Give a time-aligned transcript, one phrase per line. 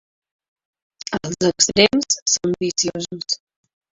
[1.17, 3.37] Els extrems són viciosos.